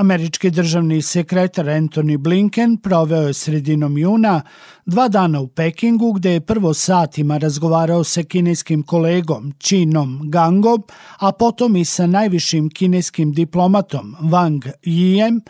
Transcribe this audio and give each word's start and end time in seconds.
Američki 0.00 0.50
državni 0.50 1.02
sekretar 1.02 1.66
Anthony 1.66 2.16
Blinken 2.16 2.76
proveo 2.76 3.26
je 3.26 3.34
sredinom 3.34 3.98
juna 3.98 4.42
dva 4.86 5.08
dana 5.08 5.40
u 5.40 5.48
Pekingu 5.48 6.12
gde 6.12 6.32
je 6.32 6.40
prvo 6.40 6.74
satima 6.74 7.38
razgovarao 7.38 8.04
sa 8.04 8.22
kineskim 8.22 8.82
kolegom 8.82 9.52
Chinom 9.58 10.20
Gangom, 10.30 10.82
a 11.18 11.32
potom 11.32 11.76
i 11.76 11.84
sa 11.84 12.06
najvišim 12.06 12.70
kineskim 12.70 13.32
diplomatom 13.32 14.16
Wang 14.20 14.70
Yiem 14.86 15.40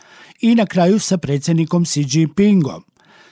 i 0.40 0.54
na 0.54 0.66
kraju 0.66 0.98
sa 0.98 1.18
predsednikom 1.18 1.84
Xi 1.84 2.06
Jinpingom. 2.10 2.84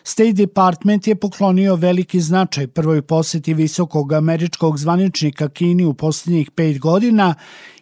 State 0.05 0.33
Department 0.33 1.07
je 1.07 1.15
poklonio 1.15 1.75
veliki 1.77 2.21
značaj 2.21 2.67
prvoj 2.67 3.03
poseti 3.03 3.55
visokog 3.55 4.13
američkog 4.13 4.79
zvaničnika 4.79 5.49
Kini 5.49 5.85
u 5.85 5.95
poslednjih 5.95 6.51
pet 6.51 6.79
godina, 6.79 7.35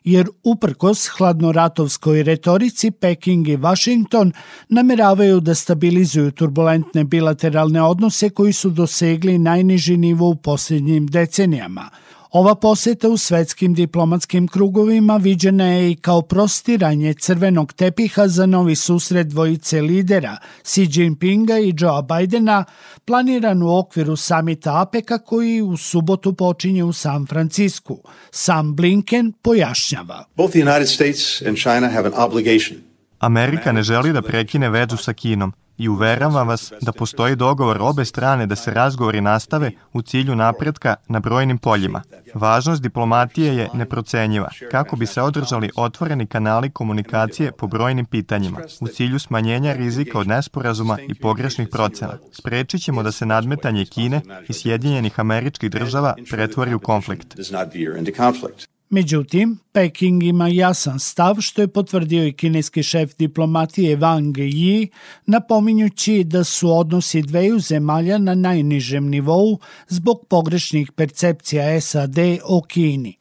jer 0.07 0.29
uprkos 0.45 1.09
hladnoratovskoj 1.09 2.23
retorici 2.23 2.91
Peking 2.91 3.48
i 3.48 3.56
Washington 3.56 4.32
nameravaju 4.68 5.41
da 5.41 5.55
stabilizuju 5.55 6.30
turbulentne 6.30 7.05
bilateralne 7.05 7.82
odnose 7.82 8.30
koji 8.30 8.52
su 8.52 8.70
dosegli 8.70 9.38
najniži 9.38 9.96
nivo 9.96 10.29
u 10.29 10.34
posljednjim 10.34 11.06
decenijama– 11.06 11.91
Ova 12.36 12.54
poseta 12.54 13.08
u 13.08 13.16
svetskim 13.16 13.74
diplomatskim 13.74 14.48
krugovima 14.48 15.16
viđena 15.16 15.64
je 15.64 15.90
i 15.90 15.96
kao 15.96 16.22
prostiranje 16.22 17.14
crvenog 17.14 17.72
tepiha 17.72 18.28
za 18.28 18.46
novi 18.46 18.76
susret 18.76 19.26
dvojice 19.26 19.80
lidera 19.80 20.36
Xi 20.62 20.88
Jinpinga 20.90 21.59
i 21.59 21.74
Joe 21.78 22.02
Bidena 22.02 22.64
planiran 23.04 23.62
u 23.62 23.78
okviru 23.78 24.16
samita 24.16 24.80
APEC-a 24.82 25.18
koji 25.18 25.62
u 25.62 25.76
subotu 25.76 26.32
počinje 26.32 26.84
u 26.84 26.92
San 26.92 27.26
Francisku. 27.26 27.98
Sam 28.30 28.74
Blinken 28.74 29.32
pojašnjava. 29.42 30.24
Both 30.34 30.50
the 30.50 30.62
United 30.62 30.88
States 30.88 31.42
and 31.46 31.56
China 31.56 31.88
have 31.88 32.06
an 32.06 32.14
obligation 32.16 32.78
Amerika 33.18 33.73
ne 33.73 33.82
želi 33.82 34.12
da 34.12 34.23
prekine 34.23 34.70
vezu 34.70 34.96
sa 34.96 35.12
Kinom 35.12 35.52
i 35.79 35.89
uveravam 35.89 36.48
vas 36.48 36.73
da 36.80 36.93
postoji 36.93 37.37
dogovor 37.37 37.79
obe 37.80 38.05
strane 38.05 38.46
da 38.46 38.57
se 38.57 38.74
razgovori 38.74 39.21
nastave 39.21 39.71
u 39.93 40.02
cilju 40.02 40.37
napretka 40.37 40.95
na 41.09 41.21
brojnim 41.21 41.59
poljima. 41.59 42.02
Važnost 42.35 42.83
diplomatije 42.83 43.57
je 43.57 43.68
neprocenjiva 43.74 44.49
kako 44.71 44.96
bi 44.96 45.07
se 45.07 45.23
održali 45.23 45.71
otvoreni 45.77 46.27
kanali 46.27 46.71
komunikacije 46.71 47.52
po 47.52 47.66
brojnim 47.66 48.07
pitanjima 48.07 48.59
u 48.80 48.88
cilju 48.88 49.18
smanjenja 49.18 49.73
rizika 49.73 50.18
od 50.18 50.29
nesporazuma 50.29 50.99
i 51.09 51.15
pogrešnih 51.15 51.68
procena. 51.68 52.18
Sprečit 52.33 52.83
ćemo 52.83 53.02
da 53.02 53.13
se 53.13 53.27
nadmetanje 53.27 53.85
Kine 53.85 54.21
i 54.49 54.52
Sjedinjenih 54.52 55.21
američkih 55.21 55.71
država 55.71 56.15
pretvori 56.30 56.74
u 56.74 56.80
konflikt. 56.80 57.35
Međutim, 58.90 59.59
Peking 59.73 60.23
ima 60.23 60.48
jasan 60.48 60.98
stav 60.98 61.37
što 61.40 61.60
je 61.60 61.68
potvrdio 61.68 62.26
i 62.26 62.32
kineski 62.32 62.82
šef 62.82 63.16
diplomatije 63.18 63.96
Wang 63.96 64.32
Yi, 64.32 64.88
napominjući 65.26 66.25
da 66.25 66.44
su 66.44 66.78
odnosi 66.78 67.22
dveju 67.22 67.59
zemalja 67.59 68.19
na 68.19 68.34
najnižem 68.34 69.09
nivou 69.09 69.59
zbog 69.88 70.26
pogrešnih 70.28 70.93
percepcija 70.93 71.81
SAD 71.81 72.16
o 72.44 72.62
Kini. 72.62 73.16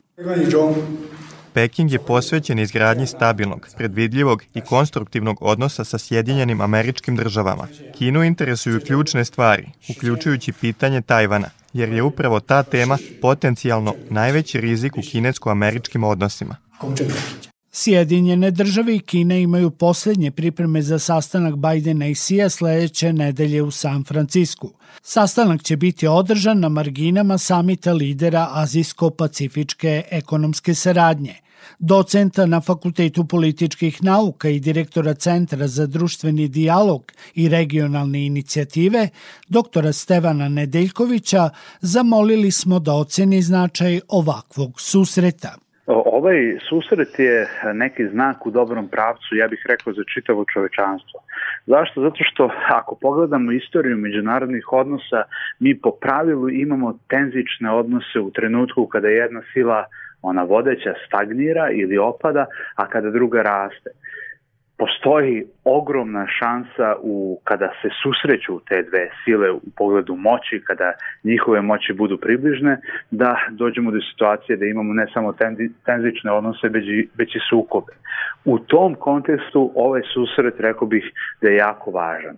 Peking 1.53 1.91
je 1.91 1.99
posvećen 1.99 2.59
izgradnji 2.59 3.07
stabilnog, 3.07 3.67
predvidljivog 3.77 4.43
i 4.53 4.61
konstruktivnog 4.61 5.37
odnosa 5.41 5.83
sa 5.83 5.97
Sjedinjenim 5.97 6.61
američkim 6.61 7.15
državama. 7.15 7.67
Kinu 7.97 8.23
interesuju 8.23 8.81
ključne 8.85 9.25
stvari, 9.25 9.67
uključujući 9.89 10.51
pitanje 10.51 11.01
Tajvana, 11.01 11.49
jer 11.75 11.89
je 11.89 12.03
upravo 12.03 12.39
ta 12.39 12.63
tema 12.63 12.97
potencijalno 13.21 13.95
najveći 14.09 14.61
rizik 14.61 14.97
u 14.97 15.01
kinesko-američkim 15.01 16.03
odnosima. 16.03 16.55
Sjedinjene 17.71 18.51
države 18.51 18.95
i 18.95 18.99
Kina 18.99 19.35
imaju 19.35 19.71
poslednje 19.71 20.31
pripreme 20.31 20.81
za 20.81 20.99
sastanak 20.99 21.55
Bajdena 21.55 22.07
i 22.07 22.15
Sija 22.15 22.49
sledeće 22.49 23.13
nedelje 23.13 23.61
u 23.61 23.71
San 23.71 24.03
Francisku. 24.03 24.71
Sastanak 25.01 25.63
će 25.63 25.77
biti 25.77 26.07
održan 26.07 26.59
na 26.59 26.69
marginama 26.69 27.37
samita 27.37 27.93
lidera 27.93 28.49
Azijsko-Pacifičke 28.53 30.01
ekonomske 30.11 30.75
saradnje 30.75 31.35
docenta 31.79 32.45
na 32.45 32.61
Fakultetu 32.61 33.25
političkih 33.27 34.03
nauka 34.03 34.49
i 34.49 34.59
direktora 34.59 35.13
Centra 35.13 35.67
za 35.67 35.87
društveni 35.87 36.47
dijalog 36.47 37.11
i 37.35 37.49
regionalne 37.49 38.25
inicijative, 38.25 39.09
doktora 39.49 39.93
Stevana 39.93 40.49
Nedeljkovića, 40.49 41.49
zamolili 41.81 42.51
smo 42.51 42.79
da 42.79 42.93
oceni 42.93 43.41
značaj 43.41 43.99
ovakvog 44.09 44.71
susreta. 44.81 45.55
Ovaj 45.87 46.57
susret 46.69 47.19
je 47.19 47.47
neki 47.73 48.07
znak 48.07 48.45
u 48.45 48.51
dobrom 48.51 48.87
pravcu, 48.87 49.35
ja 49.35 49.47
bih 49.47 49.65
rekao, 49.69 49.93
za 49.93 50.03
čitavo 50.13 50.45
čovečanstvo. 50.53 51.19
Zašto? 51.65 52.01
Zato 52.01 52.23
što 52.23 52.49
ako 52.69 52.95
pogledamo 52.95 53.51
istoriju 53.51 53.97
međunarodnih 53.97 54.65
odnosa, 54.71 55.23
mi 55.59 55.79
po 55.79 55.91
pravilu 55.91 56.49
imamo 56.49 56.99
tenzične 57.09 57.71
odnose 57.71 58.19
u 58.19 58.31
trenutku 58.31 58.87
kada 58.87 59.07
jedna 59.07 59.41
sila 59.53 59.85
ona 60.29 60.43
vodeća 60.43 60.93
stagnira 61.07 61.69
ili 61.71 61.97
opada, 61.97 62.45
a 62.75 62.87
kada 62.87 63.09
druga 63.11 63.41
raste. 63.41 63.89
Postoji 64.77 65.45
ogromna 65.63 66.27
šansa 66.39 66.95
u 67.01 67.41
kada 67.43 67.69
se 67.81 67.89
susreću 68.03 68.59
te 68.69 68.83
dve 68.83 69.09
sile 69.23 69.51
u 69.51 69.61
pogledu 69.77 70.15
moći, 70.15 70.61
kada 70.67 70.93
njihove 71.23 71.61
moći 71.61 71.93
budu 71.93 72.17
približne, 72.17 72.77
da 73.11 73.35
dođemo 73.51 73.91
do 73.91 73.99
situacije 74.11 74.57
da 74.57 74.65
imamo 74.65 74.93
ne 74.93 75.07
samo 75.13 75.33
tenzične 75.85 76.31
odnose, 76.31 76.67
već 77.15 77.35
i, 77.35 77.39
sukobe. 77.49 77.93
U 78.45 78.59
tom 78.59 78.95
kontekstu 78.95 79.71
ovaj 79.75 80.01
susret, 80.13 80.59
rekao 80.59 80.87
bih, 80.87 81.11
da 81.41 81.49
je 81.49 81.55
jako 81.55 81.91
važan. 81.91 82.35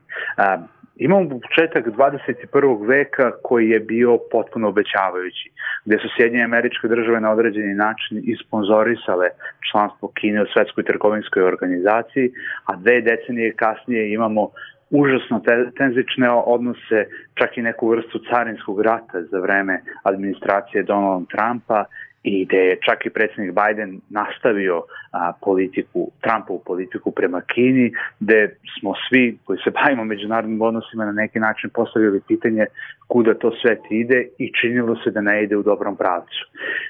Imamo 0.99 1.39
početak 1.39 1.85
21. 1.85 2.87
veka 2.87 3.31
koji 3.43 3.69
je 3.69 3.79
bio 3.79 4.19
potpuno 4.31 4.67
obećavajući, 4.67 5.51
gde 5.85 5.97
su 5.97 6.07
Sjedinje 6.15 6.43
američke 6.43 6.87
države 6.87 7.21
na 7.21 7.31
određeni 7.31 7.73
način 7.73 8.21
isponzorisale 8.23 9.27
članstvo 9.71 10.11
Kine 10.19 10.41
u 10.41 10.45
Svetskoj 10.53 10.83
trgovinskoj 10.83 11.43
organizaciji, 11.43 12.31
a 12.65 12.75
dve 12.75 13.01
decenije 13.01 13.53
kasnije 13.53 14.13
imamo 14.13 14.49
užasno 14.89 15.41
tenzične 15.77 16.29
odnose, 16.29 16.99
čak 17.33 17.57
i 17.57 17.61
neku 17.61 17.89
vrstu 17.89 18.19
carinskog 18.29 18.81
rata 18.81 19.21
za 19.31 19.39
vreme 19.39 19.81
administracije 20.03 20.83
Donalda 20.83 21.25
Trumpa 21.31 21.85
i 22.23 22.45
gde 22.45 22.57
je 22.57 22.77
čak 22.85 23.05
i 23.05 23.09
predsednik 23.09 23.51
Biden 23.51 24.01
nastavio 24.09 24.83
a, 25.11 25.31
politiku, 25.41 26.11
Trumpovu 26.21 26.61
politiku 26.65 27.11
prema 27.11 27.41
Kini, 27.41 27.91
gde 28.19 28.55
smo 28.79 28.93
svi 29.09 29.37
koji 29.45 29.59
se 29.63 29.71
bavimo 29.71 30.03
međunarodnim 30.03 30.61
odnosima 30.61 31.05
na 31.05 31.11
neki 31.11 31.39
način 31.39 31.69
postavili 31.69 32.21
pitanje 32.27 32.65
kuda 33.07 33.33
to 33.33 33.51
sve 33.61 33.77
ide 33.89 34.27
i 34.37 34.51
činilo 34.61 34.95
se 35.03 35.11
da 35.11 35.21
ne 35.21 35.43
ide 35.43 35.57
u 35.57 35.63
dobrom 35.63 35.95
pravcu. 35.95 36.45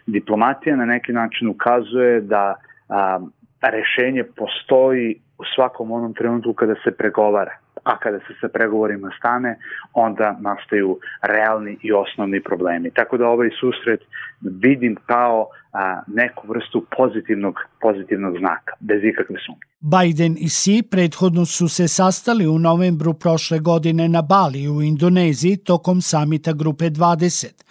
Diplomatija 0.05 0.75
na 0.75 0.85
neki 0.85 1.11
način 1.11 1.47
ukazuje 1.47 2.21
da 2.21 2.55
a, 2.89 3.19
rešenje 3.61 4.23
postoji 4.23 5.19
u 5.37 5.43
svakom 5.55 5.91
onom 5.91 6.13
trenutku 6.13 6.53
kada 6.53 6.75
se 6.83 6.91
pregovara 6.91 7.57
a 7.87 7.97
kada 7.97 8.19
se 8.19 8.33
sa 8.41 8.47
pregovorima 8.47 9.09
stane, 9.19 9.59
onda 9.93 10.37
nastaju 10.39 10.99
realni 11.21 11.77
i 11.81 11.91
osnovni 11.91 12.43
problemi. 12.43 12.91
Tako 12.91 13.17
da 13.17 13.27
ovaj 13.27 13.49
susret 13.59 14.01
vidim 14.41 14.95
kao 15.05 15.47
a, 15.73 16.01
neku 16.07 16.47
vrstu 16.47 16.85
pozitivnog, 16.97 17.55
pozitivnog 17.81 18.37
znaka, 18.37 18.73
bez 18.79 19.03
ikakve 19.03 19.35
sumnje. 19.45 19.65
Biden 19.79 20.35
i 20.39 20.49
Xi 20.49 20.83
prethodno 20.91 21.45
su 21.45 21.67
se 21.69 21.87
sastali 21.87 22.47
u 22.47 22.59
novembru 22.59 23.13
prošle 23.13 23.59
godine 23.59 24.09
na 24.09 24.21
Bali 24.21 24.67
u 24.67 24.81
Indoneziji 24.81 25.57
tokom 25.57 26.01
samita 26.01 26.53
Grupe 26.53 26.85
20. 26.85 27.63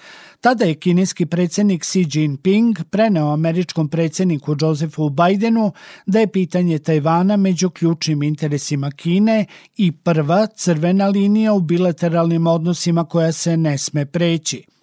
Tada 0.47 0.65
je 0.65 0.75
kineski 0.75 1.27
predsednik 1.27 1.83
Xi 1.83 2.07
Jinping 2.13 2.79
preneo 2.91 3.33
američkom 3.33 3.89
predsedniku 3.89 4.57
Josephu 4.61 5.09
Bidenu 5.11 5.73
da 6.07 6.21
je 6.21 6.33
pitanje 6.33 6.79
Tajvana 6.79 7.37
među 7.37 7.71
ključnim 7.71 8.23
interesima 8.23 8.91
Kine 8.91 9.47
i 9.77 9.93
prva 9.93 10.47
crvena 10.47 11.09
linija 11.09 11.53
u 11.53 11.61
bilateralnim 11.61 12.47
odnosima 12.47 13.05
koja 13.05 13.33
se 13.33 13.57
ne 13.57 13.79
sme 13.79 14.07
preći– 14.07 14.65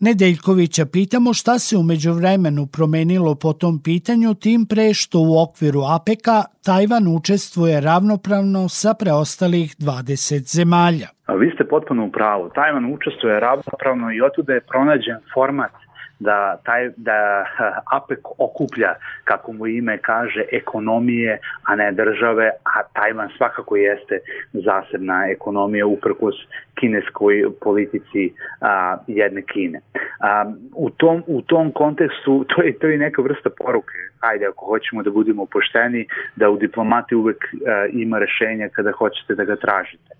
Nedeljkovića 0.00 0.84
pitamo 0.92 1.34
šta 1.34 1.58
se 1.58 1.76
umeđu 1.76 2.12
vremenu 2.12 2.66
promenilo 2.66 3.34
po 3.34 3.52
tom 3.52 3.82
pitanju, 3.82 4.34
tim 4.34 4.66
pre 4.70 4.94
što 4.94 5.18
u 5.18 5.42
okviru 5.44 5.80
APEC-a 5.96 6.44
Tajvan 6.64 7.06
učestvuje 7.16 7.80
ravnopravno 7.80 8.68
sa 8.68 8.94
preostalih 9.00 9.68
20 9.78 10.56
zemalja. 10.56 11.08
Vi 11.40 11.50
ste 11.54 11.64
potpuno 11.64 12.06
u 12.06 12.12
pravu. 12.12 12.50
Tajvan 12.54 12.84
učestvuje 12.94 13.40
ravnopravno 13.40 14.12
i 14.12 14.20
otuda 14.20 14.52
je 14.52 14.66
pronađen 14.70 15.18
format 15.34 15.72
da, 16.18 16.56
taj, 16.64 16.90
da 16.96 17.46
APEC 17.96 18.18
okuplja, 18.38 18.94
kako 19.24 19.52
mu 19.52 19.66
ime 19.66 19.98
kaže, 19.98 20.44
ekonomije, 20.52 21.38
a 21.64 21.76
ne 21.76 21.92
države, 21.92 22.50
a 22.64 22.82
Tajvan 22.92 23.28
svakako 23.36 23.76
jeste 23.76 24.18
zasebna 24.52 25.28
ekonomija 25.30 25.86
uprkos 25.86 26.34
kineskoj 26.74 27.44
politici 27.60 28.32
a, 28.60 28.96
jedne 29.06 29.42
Kine. 29.42 29.80
A, 30.20 30.52
u, 30.74 30.90
tom, 30.90 31.22
u 31.26 31.42
tom 31.42 31.72
kontekstu 31.72 32.44
to 32.54 32.62
je, 32.62 32.78
to 32.78 32.86
je 32.86 32.98
neka 32.98 33.22
vrsta 33.22 33.50
poruke 33.50 34.06
ajde 34.20 34.46
ako 34.46 34.66
hoćemo 34.66 35.02
da 35.02 35.10
budemo 35.10 35.46
pošteni, 35.46 36.06
da 36.36 36.50
u 36.50 36.56
diplomati 36.56 37.14
uvek 37.14 37.44
a, 37.44 37.86
ima 37.92 38.18
rešenja 38.18 38.68
kada 38.68 38.92
hoćete 38.92 39.34
da 39.34 39.44
ga 39.44 39.56
tražite. 39.56 40.14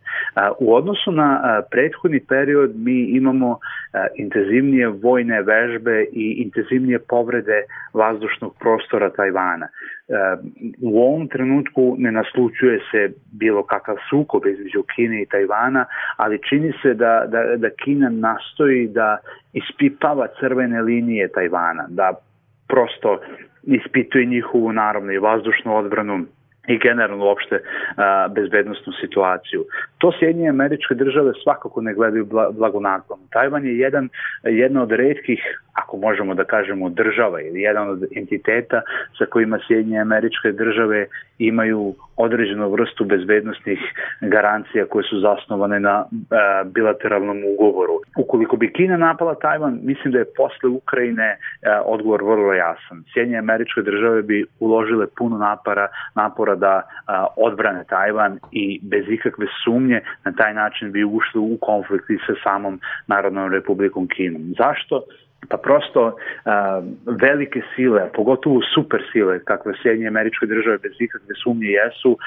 U 0.59 0.75
odnosu 0.75 1.13
na 1.13 1.63
prethodni 1.71 2.21
period 2.21 2.73
mi 2.77 3.01
imamo 3.03 3.59
intenzivnije 4.17 4.89
vojne 4.89 5.43
vežbe 5.43 6.05
i 6.13 6.43
intenzivnije 6.45 6.99
povrede 6.99 7.63
vazdušnog 7.93 8.57
prostora 8.61 9.11
Tajvana. 9.11 9.69
U 10.83 11.03
ovom 11.03 11.29
trenutku 11.29 11.97
ne 11.99 12.13
naslučuje 12.13 12.81
se 12.91 13.13
bilo 13.33 13.63
kakav 13.63 13.97
sukob 14.11 14.47
između 14.47 14.83
Kine 14.95 15.23
i 15.23 15.27
Tajvana, 15.27 15.85
ali 16.17 16.43
čini 16.49 16.73
se 16.83 16.95
da, 16.95 17.25
da, 17.29 17.57
da 17.57 17.71
Kina 17.71 18.09
nastoji 18.09 18.89
da 18.89 19.19
ispipava 19.53 20.27
crvene 20.41 20.83
linije 20.83 21.29
Tajvana, 21.29 21.87
da 21.89 22.13
prosto 22.69 23.19
ispituje 23.63 24.25
njihovu 24.27 24.73
naravno 24.73 25.13
i 25.13 25.19
vazdušnu 25.19 25.77
odbranu 25.77 26.27
i 26.69 26.79
generalno 26.79 27.25
uopšte 27.25 27.61
a, 27.97 28.29
bezbednostnu 28.29 28.93
situaciju. 29.01 29.65
To 29.99 30.13
Sjedinje 30.19 30.49
američke 30.49 30.95
države 30.95 31.33
svakako 31.43 31.81
ne 31.81 31.95
gledaju 31.95 32.27
blagonaklono. 32.53 33.23
Tajvan 33.31 33.67
je 33.67 33.79
jedan, 33.79 34.09
jedna 34.43 34.83
od 34.83 34.93
redkih 34.93 35.41
ako 35.83 35.97
možemo 35.97 36.35
da 36.35 36.45
kažemo 36.45 36.89
država 36.89 37.41
ili 37.41 37.61
jedan 37.61 37.89
od 37.89 38.05
entiteta 38.17 38.83
sa 39.19 39.27
kojima 39.27 39.59
Sjedinje 39.67 39.99
američke 39.99 40.53
države 40.53 41.07
imaju 41.39 41.95
određenu 42.17 42.71
vrstu 42.71 43.05
bezbednostnih 43.05 43.79
garancija 44.21 44.87
koje 44.87 45.03
su 45.03 45.21
zasnovane 45.21 45.81
na 45.81 46.05
e, 46.05 46.05
bilateralnom 46.65 47.39
ugovoru. 47.59 47.93
Ukoliko 48.19 48.57
bi 48.57 48.73
Kina 48.73 48.97
napala 48.97 49.35
Tajvan, 49.35 49.79
mislim 49.83 50.13
da 50.13 50.19
je 50.19 50.33
posle 50.37 50.69
Ukrajine 50.69 51.27
e, 51.27 51.37
odgovor 51.85 52.23
vrlo 52.23 52.53
jasan. 52.53 53.05
Sjedinje 53.13 53.39
američke 53.39 53.83
države 53.83 54.23
bi 54.23 54.45
uložile 54.61 55.07
puno 55.19 55.39
napora, 55.39 55.89
napora 56.15 56.55
da 56.55 56.83
e, 56.83 57.13
odbrane 57.37 57.85
Tajvan 57.89 58.39
i 58.53 58.81
bez 58.83 59.05
ikakve 59.09 59.47
sumnje 59.65 60.01
na 60.25 60.33
taj 60.33 60.55
način 60.55 60.93
bi 60.93 61.05
ušli 61.05 61.41
u 61.41 61.59
konflikt 61.61 62.11
i 62.11 62.19
sa 62.27 62.35
samom 62.43 62.81
Narodnom 63.07 63.53
republikom 63.53 64.09
Kinom. 64.09 64.43
Zašto? 64.59 65.03
Pa 65.49 65.57
prosto 65.57 66.07
uh, 66.07 66.15
velike 67.07 67.63
sile, 67.75 68.11
pogotovo 68.15 68.61
super 68.75 69.03
sile, 69.13 69.39
kakve 69.45 69.73
Sjedinje 69.83 70.09
američke 70.09 70.47
države 70.47 70.79
bez 70.79 70.93
ikakve 70.99 71.35
sumnje 71.43 71.69
jesu, 71.69 72.11
uh, 72.11 72.21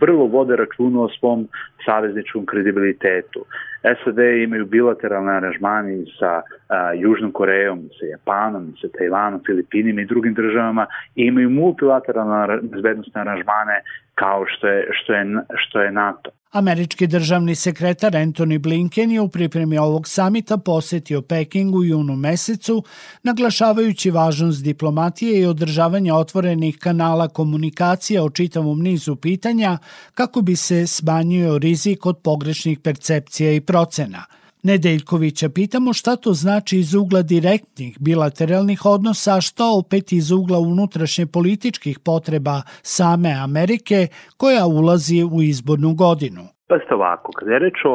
vrlo 0.00 0.26
vode 0.26 0.56
računa 0.56 1.00
o 1.00 1.08
svom 1.08 1.48
savezničkom 1.84 2.46
kredibilitetu. 2.46 3.44
SAD 3.82 4.18
imaju 4.18 4.66
bilateralne 4.66 5.32
aranžmani 5.32 6.04
sa 6.18 6.42
a, 6.68 6.92
Južnom 6.92 7.32
Korejom, 7.32 7.88
sa 7.98 8.06
Japanom, 8.06 8.74
sa 8.80 8.88
Tajvanom, 8.98 9.40
Filipinima 9.46 10.00
i 10.00 10.04
drugim 10.04 10.34
državama 10.34 10.86
i 11.16 11.22
imaju 11.22 11.50
multilateralne 11.50 12.58
bezbednostne 12.62 13.20
aranžmane 13.20 13.80
kao 14.20 14.44
što 14.46 14.66
je, 14.66 14.88
što 14.92 15.12
je, 15.12 15.24
što 15.56 15.80
je 15.80 15.92
NATO. 15.92 16.30
Američki 16.52 17.06
državni 17.06 17.54
sekretar 17.54 18.12
Anthony 18.12 18.58
Blinken 18.58 19.10
je 19.10 19.20
u 19.20 19.28
pripremi 19.28 19.78
ovog 19.78 20.08
samita 20.08 20.58
posetio 20.58 21.22
Peking 21.22 21.74
u 21.74 21.84
junu 21.84 22.16
mesecu, 22.16 22.82
naglašavajući 23.22 24.10
važnost 24.10 24.64
diplomatije 24.64 25.40
i 25.40 25.46
održavanja 25.46 26.14
otvorenih 26.14 26.78
kanala 26.78 27.28
komunikacija 27.28 28.24
o 28.24 28.30
čitavom 28.30 28.82
nizu 28.82 29.16
pitanja 29.16 29.78
kako 30.14 30.42
bi 30.42 30.56
se 30.56 30.86
smanjio 30.86 31.58
rizik 31.58 32.06
od 32.06 32.20
pogrešnih 32.24 32.78
percepcija 32.78 33.52
i 33.52 33.60
procena– 33.60 34.24
Nedeljkovića 34.62 35.48
pitamo 35.54 35.92
šta 35.92 36.16
to 36.16 36.32
znači 36.32 36.76
iz 36.76 36.94
ugla 36.94 37.22
direktnih 37.22 37.96
bilateralnih 38.00 38.80
odnosa, 38.84 39.36
a 39.36 39.40
što 39.40 39.64
opet 39.78 40.12
iz 40.12 40.30
ugla 40.30 40.58
unutrašnje 40.58 41.26
političkih 41.26 41.98
potreba 42.04 42.56
same 42.96 43.32
Amerike 43.46 43.98
koja 44.36 44.66
ulazi 44.66 45.20
u 45.34 45.42
izbornu 45.42 45.94
godinu. 45.94 46.42
Pa 46.68 46.78
ste 46.78 46.94
ovako, 46.94 47.32
kada 47.32 47.52
je 47.52 47.58
reč 47.58 47.78
o 47.84 47.94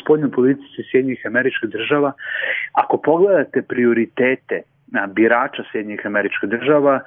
spoljnoj 0.00 0.30
politici 0.30 0.80
Sjednjih 0.90 1.20
američkih 1.26 1.70
država, 1.70 2.12
ako 2.72 2.94
pogledate 3.04 3.62
prioritete 3.62 4.62
birača 5.06 5.62
Sjednjih 5.72 6.00
američkih 6.04 6.48
država, 6.48 7.00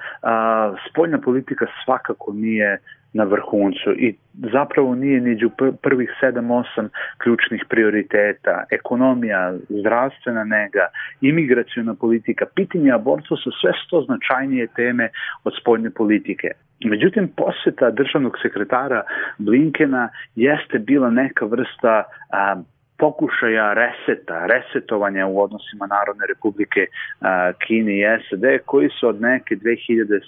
spoljna 0.90 1.18
politika 1.18 1.66
svakako 1.84 2.32
nije 2.32 2.78
na 3.12 3.24
vrhuncu 3.24 3.92
i 3.92 4.14
zapravo 4.52 4.94
nije 4.94 5.20
niđu 5.20 5.50
prvih 5.82 6.10
7-8 6.22 6.88
ključnih 7.18 7.64
prioriteta. 7.68 8.64
Ekonomija, 8.70 9.54
zdravstvena 9.68 10.44
nega, 10.44 10.86
imigracijona 11.20 11.94
politika, 11.94 12.46
pitanje 12.54 12.92
abortstva 12.92 13.36
su 13.36 13.50
sve 13.60 13.72
sto 13.86 14.02
značajnije 14.02 14.66
teme 14.66 15.08
od 15.44 15.52
spoljne 15.60 15.90
politike. 15.90 16.48
Međutim, 16.84 17.28
poseta 17.36 17.90
državnog 17.90 18.36
sekretara 18.42 19.02
Blinkena 19.38 20.08
jeste 20.36 20.78
bila 20.78 21.10
neka 21.10 21.44
vrsta 21.44 22.04
a, 22.32 22.56
pokušaja 23.00 23.72
reseta, 23.72 24.46
resetovanja 24.46 25.26
u 25.26 25.42
odnosima 25.42 25.86
Narodne 25.86 26.26
republike 26.26 26.86
Kine 27.66 27.98
i 27.98 28.04
SAD 28.28 28.44
koji 28.66 28.88
su 28.88 29.08
od 29.08 29.20
neke 29.20 29.56
2000 29.56 30.20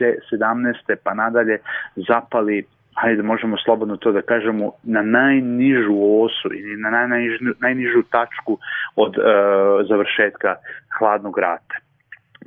2017. 0.00 0.96
pa 1.04 1.14
nadalje 1.14 1.58
zapali 1.96 2.64
hajde 2.94 3.22
možemo 3.22 3.56
slobodno 3.64 3.96
to 3.96 4.12
da 4.12 4.22
kažemo, 4.22 4.72
na 4.82 5.02
najnižu 5.02 5.94
osu 6.22 6.48
ili 6.54 6.76
na 6.76 6.90
najnižu, 6.90 7.38
najnižu 7.60 8.02
tačku 8.10 8.58
od 8.96 9.18
uh, 9.18 9.24
završetka 9.88 10.54
hladnog 10.98 11.38
rata. 11.38 11.74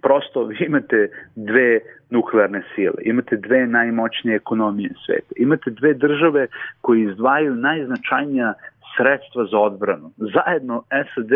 Prosto 0.02 0.44
vi 0.44 0.58
imate 0.60 1.10
dve 1.36 1.80
nuklearne 2.10 2.64
sile, 2.76 3.02
imate 3.02 3.38
dve 3.38 3.68
najmoćnije 3.68 4.36
ekonomije 4.36 4.90
sveta, 5.06 5.34
imate 5.36 5.72
dve 5.72 5.94
države 5.94 6.48
koji 6.81 7.02
izdvajaju 7.02 7.56
najznačajnija 7.56 8.54
sredstva 8.98 9.45
za 9.51 9.60
odbranu. 9.60 10.12
Zajedno 10.18 10.84
SAD 10.90 11.31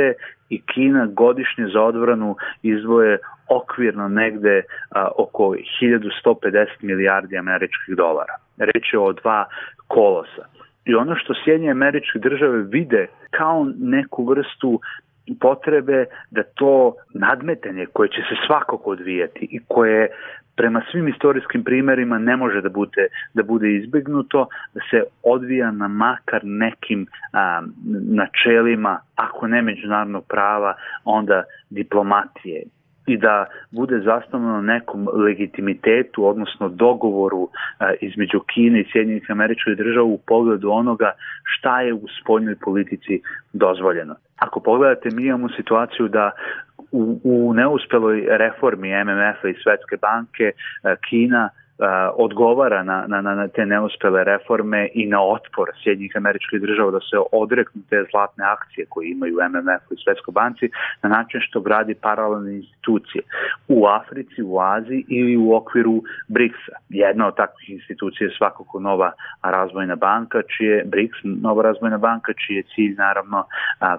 i 0.50 0.62
Kina 0.62 1.06
godišnje 1.06 1.68
za 1.74 1.82
odbranu 1.82 2.36
izvoje 2.64 3.18
okvirno 3.50 4.08
negde 4.08 4.64
a, 4.90 5.08
oko 5.18 5.56
1150 5.82 6.68
milijardi 6.82 7.38
američkih 7.38 7.96
dolara. 7.98 8.36
Reč 8.58 8.94
je 8.94 9.00
o 9.00 9.14
dva 9.14 9.46
kolosa. 9.88 10.46
I 10.86 10.96
ono 10.96 11.16
što 11.16 11.34
Sjedinje 11.44 11.72
američke 11.72 12.20
države 12.20 12.64
vide 12.64 13.08
kao 13.32 13.68
neku 13.80 14.26
vrstu 14.26 14.80
potrebe 15.36 16.06
da 16.32 16.44
to 16.44 16.96
nadmetanje 17.14 17.86
koje 17.94 18.10
će 18.10 18.22
se 18.30 18.36
svakako 18.48 18.92
odvijati 18.92 19.48
i 19.52 19.60
koje 19.68 20.10
prema 20.56 20.82
svim 20.92 21.08
istorijskim 21.08 21.64
primerima 21.64 22.18
ne 22.18 22.36
može 22.36 22.62
da 22.62 22.70
bude, 22.70 23.08
da 23.34 23.44
bude 23.44 23.76
izbegnuto, 23.76 24.48
da 24.74 24.82
se 24.90 25.04
odvija 25.24 25.72
na 25.72 25.88
makar 25.88 26.42
nekim 26.44 27.08
a, 27.34 27.62
načelima, 28.10 29.00
ako 29.16 29.48
ne 29.48 29.62
međunarodnog 29.62 30.26
prava, 30.28 30.74
onda 31.06 31.44
diplomatije 31.70 32.64
i 33.08 33.18
da 33.18 33.46
bude 33.72 33.98
na 34.34 34.62
nekom 34.62 35.08
legitimitetu, 35.14 36.28
odnosno 36.28 36.70
dogovoru 36.70 37.50
a, 37.80 37.94
između 38.02 38.40
Kine 38.40 38.80
i 38.82 38.86
Sjedinjenih 38.92 39.32
američkih 39.32 39.78
država 39.78 40.06
u 40.06 40.18
pogledu 40.18 40.70
onoga 40.72 41.12
šta 41.44 41.82
je 41.82 41.94
u 41.94 42.06
spoljnoj 42.22 42.56
politici 42.56 43.22
dozvoljeno. 43.54 44.16
Ako 44.38 44.60
pogledate, 44.60 45.10
mi 45.12 45.26
imamo 45.26 45.50
situaciju 45.50 46.08
da 46.08 46.32
u, 46.92 47.20
u 47.24 47.54
neuspeloj 47.54 48.26
reformi 48.30 48.90
MMF-a 48.90 49.50
i 49.50 49.60
Svetske 49.64 49.98
banke 50.02 50.52
Kina 51.10 51.50
odgovara 52.16 52.84
na, 52.84 53.06
na, 53.08 53.22
na 53.22 53.48
te 53.48 53.66
neuspele 53.66 54.24
reforme 54.24 54.90
i 54.94 55.06
na 55.06 55.22
otpor 55.22 55.72
Sjednjih 55.84 56.12
američkih 56.16 56.62
država 56.62 56.92
da 56.92 57.00
se 57.00 57.18
odreknu 57.32 57.82
te 57.90 58.04
zlatne 58.12 58.46
akcije 58.46 58.86
koje 58.90 59.12
imaju 59.12 59.36
MMF 59.50 59.92
i 59.92 60.04
Svetskoj 60.04 60.32
banci 60.32 60.70
na 61.04 61.10
način 61.10 61.42
što 61.42 61.62
gradi 61.62 61.96
paralelne 61.96 62.56
institucije 62.56 63.24
u 63.68 63.86
Africi, 63.86 64.42
u 64.44 64.60
Aziji 64.60 65.06
ili 65.08 65.38
u 65.38 65.56
okviru 65.56 66.02
BRICS-a. 66.28 66.78
Jedna 66.90 67.28
od 67.28 67.36
takvih 67.36 67.70
institucija 67.70 68.28
je 68.28 68.36
svakako 68.38 68.80
nova 68.80 69.12
razvojna 69.44 69.96
banka, 69.96 70.42
čije 70.58 70.84
BRICS, 70.86 71.18
nova 71.24 71.64
razvojna 71.64 71.98
banka, 71.98 72.34
čiji 72.34 72.56
je 72.56 72.64
cilj 72.76 72.96
naravno 72.98 73.44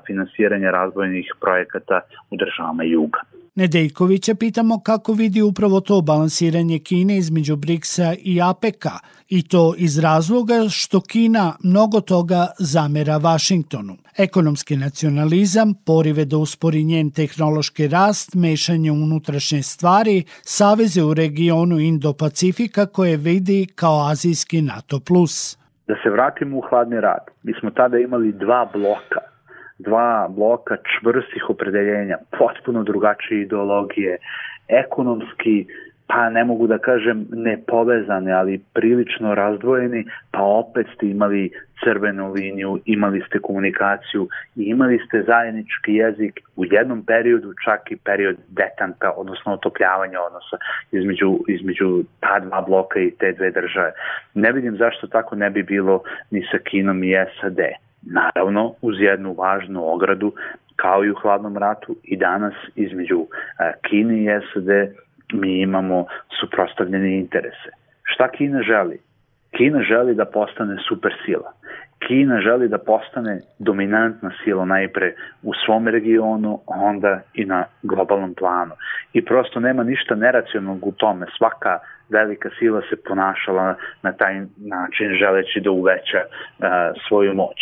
finansiranje 0.07 0.71
razvojnih 0.71 1.33
projekata 1.41 2.01
u 2.31 2.37
državama 2.37 2.85
juga. 2.85 3.21
Nedeljkovića 3.61 4.35
pitamo 4.35 4.81
kako 4.81 5.13
vidi 5.13 5.43
upravo 5.43 5.81
to 5.81 6.01
balansiranje 6.01 6.79
Kine 6.79 7.17
između 7.17 7.57
BRICS-a 7.57 8.15
i 8.19 8.43
APEC-a 8.43 8.99
i 9.29 9.49
to 9.49 9.75
iz 9.79 9.99
razloga 9.99 10.55
što 10.69 11.01
Kina 11.01 11.53
mnogo 11.65 12.01
toga 12.01 12.47
zamera 12.59 13.17
Vašingtonu. 13.17 13.95
Ekonomski 14.19 14.77
nacionalizam, 14.77 15.75
porive 15.87 16.25
da 16.25 16.37
uspori 16.37 16.85
njen 16.85 17.11
tehnološki 17.11 17.89
rast, 17.89 18.35
mešanje 18.35 18.93
unutrašnje 18.93 19.63
stvari, 19.63 20.25
saveze 20.43 21.03
u 21.03 21.15
regionu 21.15 21.77
Indo-Pacifika 21.79 22.87
koje 22.87 23.17
vidi 23.17 23.67
kao 23.75 23.99
azijski 24.11 24.63
NATO+. 24.63 24.99
Da 25.89 25.95
se 26.03 26.11
vratimo 26.11 26.59
u 26.59 26.63
hladni 26.71 27.01
rat. 27.01 27.25
Mi 27.43 27.53
smo 27.61 27.71
tada 27.71 27.99
imali 27.99 28.33
dva 28.33 28.71
bloka 28.75 29.38
dva 29.79 30.29
bloka 30.29 30.77
čvrstih 30.77 31.51
opredeljenja, 31.51 32.19
potpuno 32.39 32.83
drugačije 32.83 33.43
ideologije, 33.43 34.19
ekonomski, 34.69 35.67
pa 36.07 36.31
ne 36.31 36.45
mogu 36.45 36.67
da 36.67 36.79
kažem 36.79 37.27
nepovezane, 37.31 38.33
ali 38.33 38.61
prilično 38.75 39.35
razdvojeni, 39.35 40.05
pa 40.31 40.43
opet 40.43 40.87
ste 40.95 41.07
imali 41.07 41.51
crvenu 41.85 42.33
liniju, 42.33 42.81
imali 42.85 43.23
ste 43.27 43.39
komunikaciju 43.39 44.29
i 44.57 44.63
imali 44.63 44.99
ste 45.07 45.23
zajednički 45.23 45.95
jezik 45.95 46.41
u 46.57 46.65
jednom 46.65 47.03
periodu, 47.03 47.53
čak 47.65 47.91
i 47.91 47.97
period 47.97 48.37
detanta, 48.49 49.13
odnosno 49.17 49.53
otopljavanja 49.53 50.21
odnosa 50.21 50.57
između, 50.93 51.39
između 51.49 52.05
ta 52.21 52.41
dva 52.41 52.61
bloka 52.61 53.01
i 53.01 53.11
te 53.11 53.33
dve 53.33 53.51
države. 53.51 53.93
Ne 54.35 54.53
vidim 54.53 54.77
zašto 54.77 55.07
tako 55.07 55.37
ne 55.37 55.51
bi 55.51 55.63
bilo 55.63 56.03
ni 56.31 56.43
sa 56.53 56.59
Kinom 56.59 57.05
i 57.05 57.15
SAD. 57.41 57.59
Naravno, 58.13 58.75
uz 58.83 59.01
jednu 59.01 59.35
važnu 59.39 59.93
ogradu, 59.93 60.33
kao 60.77 61.05
i 61.05 61.11
u 61.11 61.15
hladnom 61.15 61.57
ratu 61.57 61.97
i 62.05 62.17
danas 62.17 62.55
između 62.77 63.21
e, 63.21 63.73
Kine 63.83 64.23
i 64.23 64.27
SAD 64.27 64.69
mi 65.33 65.61
imamo 65.61 66.07
suprostavljene 66.41 67.19
interese. 67.19 67.71
Šta 68.03 68.29
Kina 68.29 68.63
želi? 68.63 68.99
Kina 69.57 69.83
želi 69.83 70.15
da 70.15 70.25
postane 70.25 70.77
supersila. 70.89 71.53
Kina 72.07 72.41
želi 72.41 72.69
da 72.69 72.79
postane 72.79 73.41
dominantna 73.59 74.31
sila 74.45 74.65
najpre 74.65 75.15
u 75.43 75.53
svom 75.65 75.89
regionu, 75.89 76.61
onda 76.67 77.21
i 77.35 77.45
na 77.45 77.65
globalnom 77.83 78.35
planu. 78.35 78.73
I 79.13 79.25
prosto 79.25 79.61
nema 79.61 79.83
ništa 79.83 80.15
neracionalnog 80.15 80.87
u 80.87 80.93
tome. 80.93 81.27
Svaka 81.39 81.79
velika 82.09 82.49
sila 82.59 82.81
se 82.91 82.97
ponašala 83.09 83.75
na 84.03 84.13
taj 84.13 84.35
način 84.57 85.15
želeći 85.19 85.61
da 85.61 85.71
uveća 85.71 86.23
uh, 86.25 86.67
svoju 87.09 87.35
moć. 87.35 87.59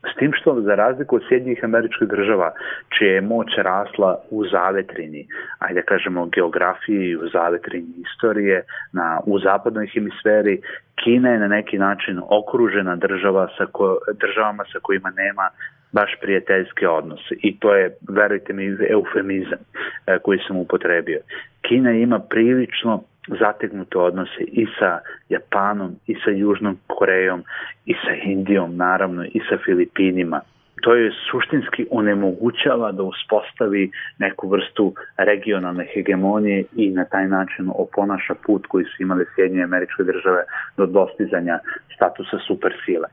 S 0.00 0.16
tim 0.18 0.32
što, 0.32 0.60
za 0.60 0.74
razliku 0.74 1.16
od 1.16 1.22
Sjednjih 1.28 1.64
američkih 1.64 2.08
država, 2.08 2.52
čija 2.98 3.14
je 3.14 3.20
moć 3.20 3.48
rasla 3.58 4.16
u 4.30 4.44
zavetrini, 4.46 5.26
ajde 5.58 5.80
da 5.80 5.86
kažemo 5.86 6.26
geografiji, 6.26 7.16
u 7.16 7.28
zavetrini 7.28 7.92
istorije, 8.06 8.62
na, 8.92 9.20
u 9.26 9.38
zapadnoj 9.38 9.86
hemisferi, 9.86 10.60
Kina 11.04 11.30
je 11.30 11.38
na 11.38 11.48
neki 11.48 11.78
način 11.78 12.20
okružena 12.28 12.96
država 12.96 13.48
sa 13.58 13.66
ko, 13.66 13.98
državama 14.20 14.64
sa 14.72 14.78
kojima 14.82 15.10
nema 15.10 15.48
baš 15.92 16.10
prijateljske 16.20 16.88
odnose 16.88 17.34
i 17.42 17.58
to 17.58 17.74
je, 17.74 17.96
verujte 18.08 18.52
mi, 18.52 18.76
eufemizam 18.90 19.58
e, 20.06 20.18
koji 20.18 20.38
sam 20.46 20.56
upotrebio. 20.56 21.20
Kina 21.62 21.92
ima 21.92 22.18
prilično 22.18 23.02
zategnute 23.28 23.98
odnose 23.98 24.42
i 24.46 24.66
sa 24.78 24.98
Japanom, 25.28 25.96
i 26.06 26.14
sa 26.24 26.30
Južnom 26.30 26.78
Korejom, 26.86 27.44
i 27.86 27.94
sa 27.94 28.14
Indijom, 28.24 28.76
naravno, 28.76 29.24
i 29.24 29.40
sa 29.48 29.58
Filipinima. 29.64 30.40
To 30.80 30.94
je 30.94 31.12
suštinski 31.30 31.86
onemogućava 31.90 32.92
da 32.92 33.02
uspostavi 33.02 33.90
neku 34.18 34.48
vrstu 34.48 34.94
regionalne 35.16 35.86
hegemonije 35.94 36.64
i 36.76 36.90
na 36.90 37.04
taj 37.04 37.28
način 37.28 37.70
oponaša 37.74 38.34
put 38.46 38.66
koji 38.66 38.84
su 38.84 39.02
imali 39.02 39.24
Sjedinje 39.34 39.62
američke 39.62 40.02
države 40.02 40.42
do 40.76 40.86
dostizanja 40.86 41.58
statusa 41.94 42.38
supersile. 42.46 43.08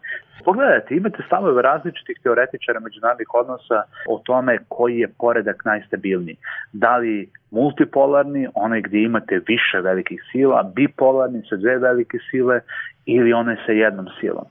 Pogledajte, 0.45 0.95
imate 0.95 1.23
stavove 1.27 1.61
različitih 1.61 2.19
teoretičara 2.23 2.79
međunarodnih 2.79 3.33
odnosa 3.33 3.83
o 4.09 4.21
tome 4.25 4.57
koji 4.67 4.99
je 4.99 5.13
poredak 5.19 5.65
najstabilniji. 5.65 6.37
Da 6.73 6.97
li 6.97 7.29
multipolarni, 7.51 8.47
onaj 8.55 8.81
gde 8.81 9.01
imate 9.01 9.41
više 9.47 9.79
velikih 9.81 10.23
sila, 10.31 10.71
bipolarni 10.75 11.41
sa 11.49 11.55
dve 11.55 11.77
velike 11.77 12.17
sile 12.31 12.59
ili 13.05 13.33
one 13.33 13.57
sa 13.65 13.71
jednom 13.71 14.05
silom 14.19 14.45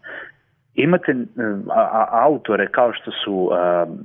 imate 0.77 1.15
autore 2.11 2.67
kao 2.67 2.93
što 2.93 3.11
su 3.11 3.51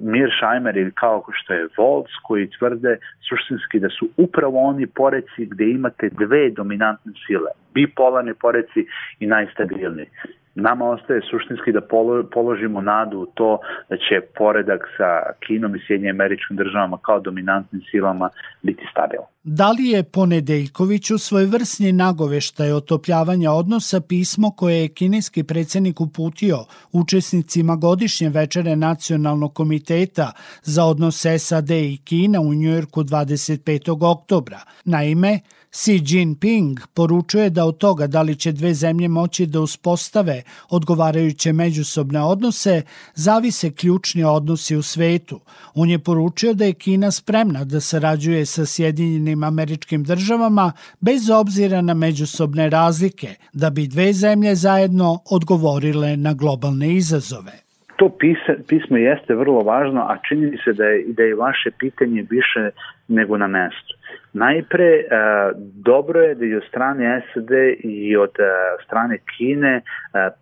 Mir 0.02 0.30
Scheimer 0.38 0.78
ili 0.78 0.92
kao 0.92 1.24
što 1.32 1.54
je 1.54 1.68
Volz 1.78 2.12
koji 2.24 2.50
tvrde 2.60 2.98
suštinski 3.30 3.80
da 3.80 3.90
su 3.90 4.10
upravo 4.18 4.60
oni 4.60 4.88
poreci 4.88 5.46
gde 5.46 5.70
imate 5.70 6.10
dve 6.10 6.50
dominantne 6.50 7.12
sile, 7.28 7.52
bipolarni 7.74 8.34
poreci 8.34 8.86
i 9.20 9.28
najstabilniji. 9.28 10.08
Nama 10.56 10.86
ostaje 10.86 11.22
suštinski 11.32 11.72
da 11.72 11.82
položimo 12.34 12.82
nadu 12.82 13.20
u 13.20 13.26
to 13.26 13.60
da 13.90 13.98
će 13.98 14.22
poredak 14.38 14.82
sa 14.98 15.10
Kinom 15.48 15.76
i 15.76 15.80
Sjednje 15.88 16.10
američkim 16.10 16.58
državama 16.58 16.98
kao 16.98 17.20
dominantnim 17.20 17.82
silama 17.92 18.30
biti 18.62 18.84
stabilan. 18.92 19.26
Da 19.44 19.72
li 19.72 19.86
je 19.88 20.04
Ponedeljkoviću 20.04 21.18
svojevrsni 21.18 21.92
nagoveštaj 21.92 22.72
otopljavanja 22.72 23.52
odnosa 23.52 24.02
pismo 24.02 24.52
koje 24.52 24.82
je 24.82 24.88
kineski 24.88 25.44
predsednik 25.44 26.02
uputio 26.02 26.58
učesnicima 26.92 27.76
godišnje 27.76 28.30
večere 28.30 28.76
Nacionalnog 28.76 29.54
komiteta 29.54 30.32
za 30.62 30.86
odnos 30.86 31.26
SAD 31.40 31.70
i 31.70 32.02
Kina 32.06 32.42
u 32.42 32.54
Njujorku 32.54 33.04
25. 33.04 34.12
oktobra? 34.12 34.60
Naime, 34.86 35.40
Xi 35.74 36.02
Jinping 36.08 36.80
poručuje 36.96 37.50
da 37.50 37.66
od 37.66 37.78
toga 37.78 38.08
da 38.08 38.22
li 38.22 38.36
će 38.36 38.52
dve 38.52 38.74
zemlje 38.74 39.08
moći 39.08 39.46
da 39.46 39.60
uspostave 39.60 40.42
odgovarajuće 40.70 41.54
međusobne 41.54 42.22
odnose, 42.22 42.82
zavise 43.14 43.72
ključni 43.72 44.24
odnosi 44.24 44.76
u 44.76 44.82
svetu. 44.82 45.40
On 45.76 45.90
je 45.90 46.00
poručio 46.00 46.54
da 46.54 46.66
je 46.66 46.74
Kina 46.74 47.12
spremna 47.12 47.64
da 47.64 47.80
sarađuje 47.80 48.46
sa 48.46 48.66
Sjedinjenim 48.66 49.44
američkim 49.44 50.04
državama 50.04 50.72
bez 51.02 51.30
obzira 51.30 51.82
na 51.82 51.94
međusobne 51.94 52.70
razlike, 52.70 53.28
da 53.54 53.70
bi 53.70 53.88
dve 53.88 54.14
zemlje 54.14 54.56
zajedno 54.56 55.20
odgovorile 55.32 56.18
na 56.18 56.34
globalne 56.34 56.94
izazove 56.94 57.52
to 58.02 58.10
pismo 58.68 58.98
jeste 58.98 59.36
vrlo 59.36 59.62
važno, 59.62 60.02
a 60.02 60.18
čini 60.28 60.58
se 60.64 60.74
da 60.74 60.86
je, 60.86 61.04
da 61.08 61.24
je 61.24 61.36
vaše 61.36 61.72
pitanje 61.80 62.26
više 62.30 62.70
nego 63.08 63.38
na 63.38 63.48
mestu. 63.48 63.94
Najpre, 64.34 64.86
e, 64.86 65.06
dobro 65.84 66.22
je 66.22 66.36
da 66.36 66.46
i 66.46 66.56
od 66.56 66.64
strane 66.68 67.22
SAD 67.34 67.50
i 67.80 68.18
od 68.18 68.40
e, 68.40 68.44
strane 68.86 69.18
Kine 69.18 69.76
e, 69.76 69.82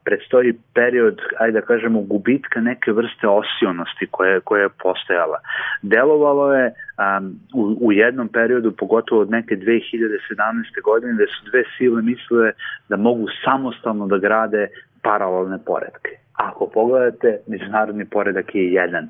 predstoji 0.06 0.54
period, 0.74 1.22
ajde 1.40 1.60
da 1.60 1.66
kažemo, 1.66 2.02
gubitka 2.02 2.62
neke 2.62 2.92
vrste 2.92 3.28
osionosti 3.28 4.08
koje, 4.12 4.40
koje 4.40 4.62
je 4.62 4.70
postojala. 4.84 5.40
Delovalo 5.82 6.54
je 6.54 6.74
u, 7.54 7.78
u 7.82 7.92
jednom 7.92 8.28
periodu, 8.28 8.72
pogotovo 8.72 9.22
od 9.22 9.30
neke 9.30 9.56
2017. 9.56 10.82
godine, 10.84 11.14
da 11.14 11.26
su 11.26 11.50
dve 11.50 11.64
sile 11.78 12.02
mislile 12.02 12.52
da 12.90 12.98
mogu 12.98 13.28
samostalno 13.46 14.08
da 14.08 14.18
grade 14.18 14.68
paralelne 15.02 15.58
poredke. 15.66 16.12
Ako 16.34 16.68
pogledate, 16.68 17.38
međunarodni 17.48 18.06
poredak 18.06 18.56
je 18.56 18.74
jedan. 18.74 19.08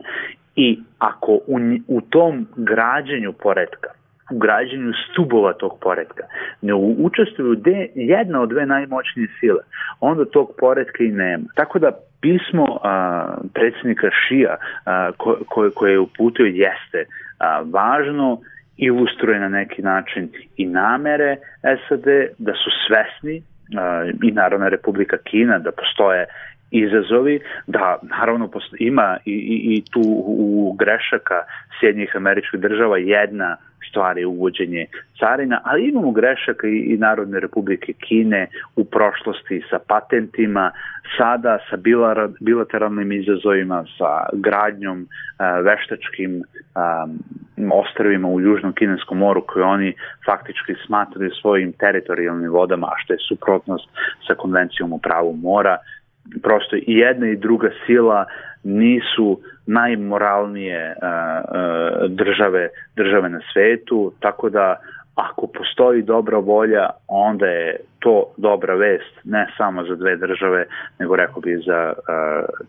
I 0.55 0.79
ako 0.99 1.31
u, 1.31 1.59
u 1.87 2.01
tom 2.01 2.47
građenju 2.55 3.33
poredka 3.33 3.98
u 4.31 4.37
građenju 4.37 4.93
stubova 5.11 5.53
tog 5.53 5.77
poredka 5.81 6.23
ne 6.61 6.73
učestvuju 6.73 7.55
de, 7.55 7.87
jedna 7.95 8.41
od 8.41 8.49
dve 8.49 8.65
najmoćnije 8.65 9.27
sile, 9.39 9.59
onda 9.99 10.25
tog 10.25 10.51
poredka 10.57 11.03
i 11.03 11.11
nema. 11.11 11.43
Tako 11.55 11.79
da 11.79 11.91
pismo 12.21 12.79
a, 12.83 13.35
predsjednika 13.53 14.09
Šija 14.27 14.57
a, 14.85 15.11
ko, 15.17 15.37
ko, 15.47 15.69
koje 15.75 15.91
je 15.91 15.99
uputio 15.99 16.45
jeste 16.45 17.05
a, 17.39 17.63
važno 17.71 18.39
ilustruje 18.77 19.39
na 19.39 19.49
neki 19.49 19.81
način 19.81 20.29
i 20.57 20.65
namere 20.65 21.37
SAD 21.61 22.05
da 22.37 22.53
su 22.53 22.69
svesni 22.87 23.43
i 24.23 24.31
Narodna 24.31 24.67
republika 24.67 25.17
Kina 25.17 25.59
da 25.59 25.71
postoje 25.71 26.25
izazovi, 26.71 27.39
da 27.67 27.99
naravno 28.01 28.49
ima 28.79 29.17
i, 29.25 29.31
i, 29.31 29.75
i 29.75 29.83
tu 29.91 30.01
u 30.25 30.75
grešaka 30.79 31.43
Sjednjih 31.79 32.15
američkih 32.15 32.59
država 32.59 32.97
jedna 32.97 33.57
stvar 33.89 34.17
je 34.17 34.27
uvođenje 34.27 34.85
carina, 35.19 35.61
ali 35.63 35.89
imamo 35.89 36.11
grešaka 36.11 36.67
i, 36.67 36.77
i 36.77 36.97
Narodne 36.97 37.39
republike 37.39 37.93
Kine 37.93 38.47
u 38.75 38.85
prošlosti 38.85 39.61
sa 39.69 39.79
patentima, 39.87 40.71
sada 41.17 41.57
sa 41.69 41.77
bilateralnim 42.39 43.11
izazovima, 43.11 43.85
sa 43.97 44.25
gradnjom 44.33 45.07
a, 45.37 45.59
veštačkim 45.59 46.43
a, 46.75 47.07
ostrovima 47.73 48.27
u 48.27 48.41
Južnom 48.41 48.73
Kineskom 48.73 49.17
moru 49.17 49.41
koje 49.47 49.65
oni 49.65 49.93
faktički 50.25 50.73
smatraju 50.85 51.31
svojim 51.41 51.73
teritorijalnim 51.73 52.51
vodama, 52.51 52.87
a 52.87 52.99
što 53.03 53.13
je 53.13 53.19
suprotnost 53.27 53.89
sa 54.27 54.35
konvencijom 54.35 54.93
o 54.93 54.97
pravu 54.97 55.33
mora, 55.33 55.77
prosto 56.43 56.75
i 56.75 56.83
jedna 56.85 57.27
i 57.27 57.35
druga 57.35 57.69
sila 57.85 58.25
nisu 58.63 59.39
najmoralnije 59.65 60.95
države 62.09 62.69
države 62.95 63.29
na 63.29 63.39
svetu, 63.53 64.13
tako 64.19 64.49
da 64.49 64.79
ako 65.19 65.47
postoji 65.47 66.01
dobra 66.03 66.37
volja, 66.37 66.89
onda 67.07 67.45
je 67.45 67.77
to 67.99 68.33
dobra 68.37 68.75
vest 68.75 69.13
ne 69.23 69.53
samo 69.57 69.83
za 69.83 69.95
dve 69.95 70.17
države, 70.17 70.65
nego 70.99 71.15
rekao 71.15 71.41
bi 71.41 71.63
za 71.65 71.93
uh, 71.97 72.05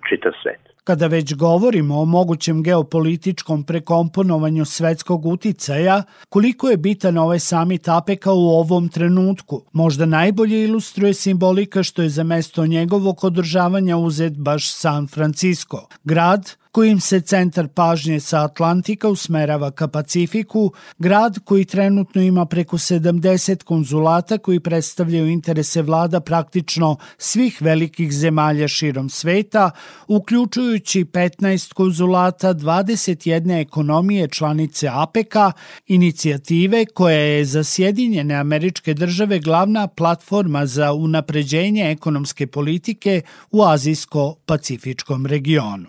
čitav 0.08 0.32
svet. 0.42 0.60
Kada 0.84 1.06
već 1.06 1.34
govorimo 1.34 2.00
o 2.00 2.04
mogućem 2.04 2.62
geopolitičkom 2.62 3.64
prekomponovanju 3.64 4.64
svetskog 4.64 5.26
uticaja, 5.26 6.02
koliko 6.28 6.68
je 6.68 6.76
bitan 6.76 7.18
ovaj 7.18 7.38
samit 7.38 7.88
APEC-a 7.88 8.32
u 8.32 8.48
ovom 8.62 8.88
trenutku? 8.88 9.62
Možda 9.72 10.06
najbolje 10.06 10.64
ilustruje 10.64 11.14
simbolika 11.14 11.82
što 11.82 12.02
je 12.02 12.08
za 12.08 12.24
mesto 12.24 12.66
njegovog 12.66 13.24
održavanja 13.24 13.96
uzet 13.96 14.38
baš 14.38 14.72
San 14.72 15.06
Francisco, 15.06 15.78
grad 16.04 16.59
kojim 16.72 17.00
se 17.00 17.20
centar 17.20 17.68
pažnje 17.68 18.20
sa 18.20 18.44
Atlantika 18.44 19.08
usmerava 19.08 19.70
ka 19.70 19.88
Pacifiku, 19.88 20.72
grad 20.98 21.38
koji 21.44 21.64
trenutno 21.64 22.22
ima 22.22 22.46
preko 22.46 22.78
70 22.78 23.64
konzulata 23.64 24.38
koji 24.38 24.60
predstavljaju 24.60 25.28
interese 25.28 25.82
vlada 25.82 26.20
praktično 26.20 26.96
svih 27.18 27.62
velikih 27.62 28.12
zemalja 28.12 28.68
širom 28.68 29.08
sveta, 29.08 29.70
uključujući 30.08 31.04
15 31.04 31.72
konzulata 31.72 32.54
21 32.54 33.60
ekonomije 33.60 34.28
članice 34.28 34.88
APEC-a, 34.92 35.52
inicijative 35.86 36.86
koja 36.86 37.18
je 37.18 37.44
za 37.44 37.64
Sjedinjene 37.64 38.34
američke 38.34 38.94
države 38.94 39.38
glavna 39.38 39.86
platforma 39.86 40.66
za 40.66 40.92
unapređenje 40.92 41.90
ekonomske 41.90 42.46
politike 42.46 43.22
u 43.50 43.58
Azijsko-Pacifičkom 43.58 45.26
regionu. 45.26 45.86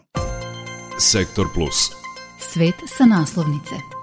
Sektor 1.02 1.50
Plus. 1.50 1.90
Svet 2.38 2.78
sa 2.86 3.10
naslovnice. 3.10 4.01